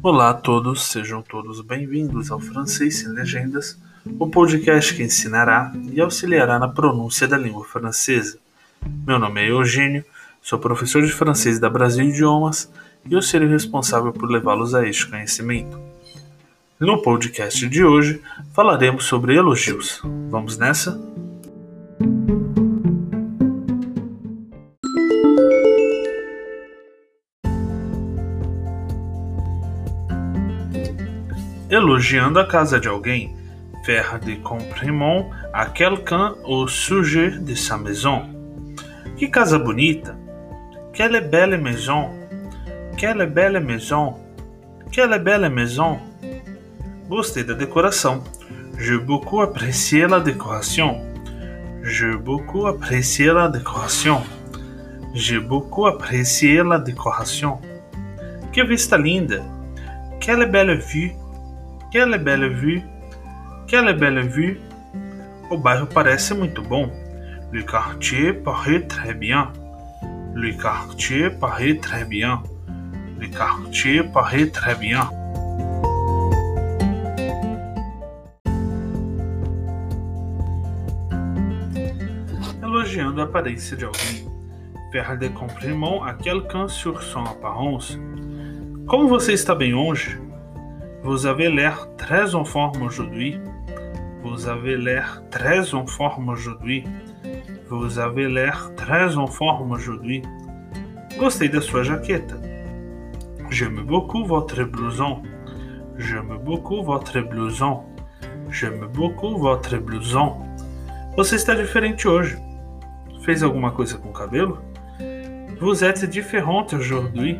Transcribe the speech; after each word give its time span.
Olá 0.00 0.30
a 0.30 0.34
todos, 0.34 0.84
sejam 0.84 1.20
todos 1.22 1.60
bem-vindos 1.60 2.30
ao 2.30 2.38
Francês 2.38 3.00
Sem 3.00 3.08
Legendas, 3.08 3.76
o 4.18 4.30
podcast 4.30 4.94
que 4.94 5.02
ensinará 5.02 5.72
e 5.90 6.00
auxiliará 6.00 6.56
na 6.56 6.68
pronúncia 6.68 7.26
da 7.26 7.36
língua 7.36 7.64
francesa. 7.64 8.38
Meu 9.04 9.18
nome 9.18 9.42
é 9.42 9.50
Eugênio, 9.50 10.04
sou 10.40 10.56
professor 10.56 11.04
de 11.04 11.10
francês 11.10 11.58
da 11.58 11.68
Brasil 11.68 12.04
Idiomas 12.04 12.72
e 13.10 13.12
eu 13.12 13.20
serei 13.20 13.48
responsável 13.48 14.12
por 14.12 14.30
levá-los 14.30 14.72
a 14.72 14.86
este 14.86 15.08
conhecimento. 15.08 15.80
No 16.78 17.02
podcast 17.02 17.68
de 17.68 17.84
hoje 17.84 18.22
falaremos 18.54 19.04
sobre 19.04 19.34
elogios. 19.34 20.00
Vamos 20.30 20.56
nessa? 20.56 21.07
Elogiando 31.70 32.40
a 32.40 32.46
casa 32.46 32.80
de 32.80 32.88
alguém, 32.88 33.36
faire 33.84 34.18
des 34.20 34.36
compliments 34.36 35.28
à 35.52 35.66
quelqu'un 35.66 36.34
au 36.44 36.66
sujet 36.66 37.30
de 37.30 37.54
sa 37.54 37.76
maison. 37.76 38.22
Que 39.18 39.26
casa 39.26 39.58
bonita! 39.58 40.16
Quelle 40.94 41.20
belle 41.28 41.60
maison! 41.60 42.08
Quelle 42.96 43.26
belle 43.26 43.60
maison! 43.60 44.14
Quelle 44.90 45.18
belle 45.18 45.50
maison! 45.50 45.98
Gostei 47.06 47.44
da 47.44 47.52
decoração. 47.52 48.22
J'ai 48.78 48.96
beaucoup 48.96 49.42
apprécié 49.42 50.06
la 50.06 50.20
décoration. 50.20 51.02
J'ai 51.82 52.16
beaucoup 52.16 52.66
apprécié 52.66 53.26
la 53.26 53.48
décoration. 53.48 54.22
J'ai 55.12 55.38
beaucoup 55.38 55.86
apprécié 55.86 56.62
la 56.62 56.78
décoration. 56.78 57.60
Que 58.52 58.62
vista 58.62 58.96
linda! 58.96 59.42
Quelle 60.18 60.50
belle 60.50 60.78
vue! 60.78 61.12
Quelle 61.90 62.18
belle 62.18 62.52
vue! 62.52 62.82
Quelle 63.66 63.96
belle 63.96 64.20
vue! 64.28 64.60
O 65.50 65.56
bairro 65.56 65.86
parece 65.86 66.34
muito 66.34 66.60
bom. 66.62 66.90
Le 67.50 67.62
quartier 67.62 68.34
paraît 68.34 68.86
très 68.86 69.14
bien. 69.14 69.50
Le 70.34 70.52
quartier 70.52 71.30
paraît 71.30 71.78
très 71.78 72.04
bien. 72.04 72.42
Le 73.18 73.26
quartier 73.28 74.02
paraît 74.02 74.50
très 74.50 74.74
bien. 74.74 75.08
Elogiando 82.62 83.22
a 83.22 83.24
aparência 83.24 83.78
de 83.78 83.86
alguém. 83.86 84.28
Faire 84.92 85.16
des 85.16 85.30
compliments 85.30 86.04
à 86.04 86.12
quelqu'un 86.12 86.68
sur 86.68 87.02
son 87.02 87.24
apparence. 87.24 87.98
Como 88.86 89.08
você 89.08 89.32
está 89.32 89.54
bem 89.54 89.72
hoje? 89.72 90.27
Vous 91.08 91.24
avez 91.24 91.48
l'air 91.48 91.88
très 91.96 92.34
en 92.34 92.44
forme 92.44 92.82
aujourd'hui. 92.82 93.40
Vous 94.22 94.46
avez 94.46 94.76
l'air 94.76 95.22
très 95.30 95.72
en 95.72 95.86
forme 95.86 96.28
aujourd'hui. 96.28 96.84
Vous 97.70 97.98
avez 97.98 98.28
l'air 98.28 98.70
très 98.76 99.16
en 99.16 99.26
forme 99.26 99.70
aujourd'hui. 99.70 100.20
Gostei 101.18 101.48
da 101.48 101.62
sua 101.62 101.82
jaqueta. 101.82 102.34
J'aime 103.48 103.80
beaucoup 103.86 104.22
votre 104.26 104.62
blouson. 104.64 105.22
J'aime 105.96 106.36
beaucoup 106.44 106.82
votre 106.82 107.20
blouson. 107.20 107.84
J'aime 108.50 108.86
beaucoup 108.92 109.38
votre 109.38 109.78
blouson. 109.78 110.36
Você 111.16 111.36
está 111.36 111.54
diferente 111.54 112.04
hoje. 112.04 112.36
Fez 113.22 113.42
alguma 113.42 113.70
coisa 113.70 113.96
com 113.96 114.10
o? 114.10 114.58
Vous 115.58 115.82
êtes 115.82 116.04
différente 116.04 116.74
aujourd'hui. 116.74 117.38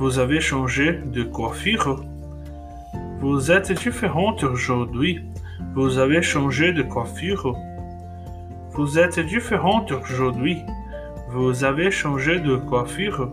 Vous 0.00 0.18
avez 0.18 0.40
changé 0.40 0.94
de 0.94 1.22
coiffure? 1.22 2.04
Vous 3.20 3.50
êtes 3.50 3.72
différente 3.72 4.44
aujourd'hui. 4.44 5.24
Vous 5.74 5.98
avez 5.98 6.22
changé 6.22 6.72
de 6.72 6.82
coiffure. 6.82 7.56
Vous 8.74 8.96
êtes 8.96 9.18
différente 9.18 9.90
aujourd'hui. 9.90 10.58
Vous 11.30 11.64
avez 11.64 11.90
changé 11.90 12.38
de 12.38 12.54
coiffure. 12.54 13.32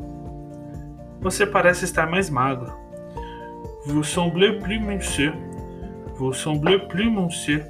Mais. 1.21 2.65
Vous 3.85 4.03
semblez 4.03 4.53
plus 4.57 4.79
monsieur. 4.79 5.33
Vous 6.15 6.33
semblez 6.33 6.79
plus 6.79 7.11
monsieur. 7.11 7.63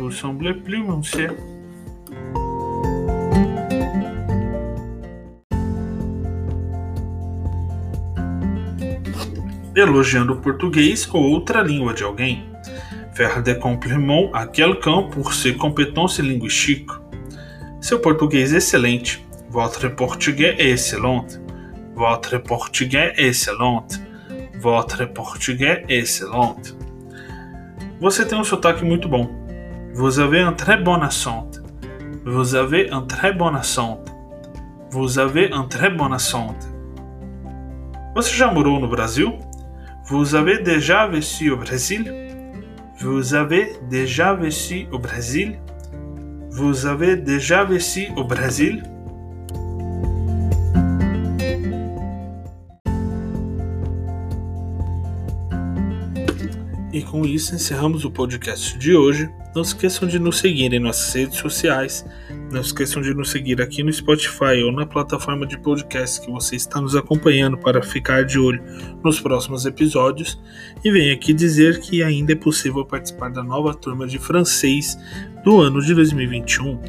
Vous 0.00 0.10
semblez 0.10 0.54
plus 0.54 0.82
monsieur. 0.82 1.30
Elogiando 9.74 10.34
o 10.34 10.36
português 10.36 11.08
ou 11.12 11.20
outra 11.20 11.62
língua 11.62 11.94
de 11.94 12.04
alguém. 12.04 12.44
Faire 13.14 13.42
des 13.42 13.58
compliments 13.58 14.30
à 14.32 14.46
quelqu'un 14.46 15.02
pour 15.10 15.34
ses 15.34 15.54
compétences 15.54 16.18
linguistiques. 16.20 16.90
Seu 17.80 17.98
português 17.98 18.52
é 18.52 18.56
excelente. 18.56 19.20
Votre 19.50 19.88
portugais 19.88 20.54
est 20.58 20.70
excellent. 20.70 21.26
Votre 21.94 22.38
portugais 22.38 23.12
est 23.16 23.28
excellent. 23.28 23.86
Votre 24.60 25.06
portugais 25.06 25.84
est 25.88 25.98
excellent. 25.98 26.56
Você 28.00 28.24
tem 28.24 28.38
um 28.38 28.44
sotaque 28.44 28.82
muito 28.82 29.08
bom. 29.08 29.28
Vous 29.94 30.18
avez 30.18 30.40
un 30.40 30.52
très 30.52 30.76
bon 30.76 31.02
accent. 31.02 31.50
Vous 32.24 32.54
avez 32.54 32.90
un 32.90 33.02
très 33.02 33.32
bon 33.32 33.54
accent. 33.54 34.04
Vous 34.90 35.18
avez 35.18 35.52
un 35.52 35.64
très 35.64 35.90
bon 35.90 36.12
accent. 36.12 36.54
Você 38.14 38.34
já 38.34 38.52
morou 38.52 38.80
no 38.80 38.88
Brasil? 38.88 39.38
Vous 40.10 40.34
avez 40.34 40.58
déjà 40.58 41.06
vécu 41.06 41.50
au 41.52 41.56
Brésil? 41.56 42.12
Vous 42.98 43.32
avez 43.32 43.74
déjà 43.88 44.34
vécu 44.34 44.88
au 44.90 44.98
Brésil? 44.98 45.60
Vous 46.50 46.86
avez 46.86 47.16
déjà 47.16 47.62
vécu 47.62 48.08
au 48.16 48.24
Brésil? 48.24 48.82
E 56.92 57.02
com 57.02 57.24
isso 57.24 57.54
encerramos 57.54 58.04
o 58.04 58.10
podcast 58.10 58.76
de 58.76 58.96
hoje. 58.96 59.30
Não 59.54 59.62
esqueçam 59.62 60.08
de 60.08 60.18
nos 60.18 60.38
seguir 60.38 60.72
em 60.72 60.80
nossas 60.80 61.14
redes 61.14 61.38
sociais. 61.38 62.04
Não 62.50 62.60
esqueçam 62.60 63.00
de 63.00 63.14
nos 63.14 63.30
seguir 63.30 63.62
aqui 63.62 63.84
no 63.84 63.92
Spotify 63.92 64.60
ou 64.64 64.72
na 64.72 64.84
plataforma 64.84 65.46
de 65.46 65.56
podcast 65.56 66.20
que 66.20 66.32
você 66.32 66.56
está 66.56 66.80
nos 66.80 66.96
acompanhando 66.96 67.56
para 67.56 67.80
ficar 67.80 68.24
de 68.24 68.40
olho 68.40 68.60
nos 69.04 69.20
próximos 69.20 69.64
episódios. 69.66 70.40
E 70.84 70.90
venho 70.90 71.14
aqui 71.14 71.32
dizer 71.32 71.78
que 71.78 72.02
ainda 72.02 72.32
é 72.32 72.36
possível 72.36 72.84
participar 72.84 73.30
da 73.30 73.42
nova 73.42 73.72
turma 73.72 74.04
de 74.04 74.18
francês 74.18 74.98
do 75.44 75.60
ano 75.60 75.80
de 75.80 75.94
2021. 75.94 76.80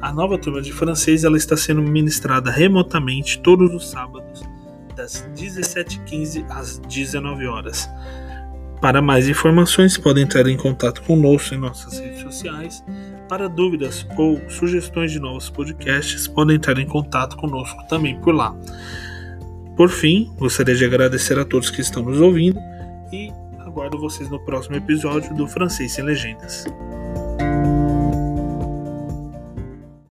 A 0.00 0.12
nova 0.12 0.38
turma 0.38 0.62
de 0.62 0.72
francês 0.72 1.24
ela 1.24 1.36
está 1.36 1.56
sendo 1.56 1.82
ministrada 1.82 2.48
remotamente 2.48 3.40
todos 3.40 3.74
os 3.74 3.90
sábados, 3.90 4.44
das 4.94 5.28
17h15 5.34 6.46
às 6.48 6.78
19 6.78 7.46
horas. 7.48 7.88
Para 8.82 9.00
mais 9.00 9.28
informações, 9.28 9.96
podem 9.96 10.24
entrar 10.24 10.44
em 10.48 10.56
contato 10.56 11.02
conosco 11.02 11.54
em 11.54 11.58
nossas 11.58 12.00
redes 12.00 12.20
sociais. 12.20 12.84
Para 13.28 13.48
dúvidas 13.48 14.04
ou 14.18 14.42
sugestões 14.50 15.12
de 15.12 15.20
novos 15.20 15.48
podcasts, 15.48 16.26
podem 16.26 16.56
entrar 16.56 16.76
em 16.80 16.86
contato 16.86 17.36
conosco 17.36 17.80
também 17.88 18.18
por 18.20 18.34
lá. 18.34 18.52
Por 19.76 19.88
fim, 19.88 20.32
gostaria 20.36 20.74
de 20.74 20.84
agradecer 20.84 21.38
a 21.38 21.44
todos 21.44 21.70
que 21.70 21.80
estão 21.80 22.02
nos 22.02 22.20
ouvindo 22.20 22.58
e 23.12 23.32
aguardo 23.60 24.00
vocês 24.00 24.28
no 24.28 24.44
próximo 24.44 24.74
episódio 24.74 25.32
do 25.32 25.46
Francês 25.46 25.92
Sem 25.92 26.04
Legendas. 26.04 26.66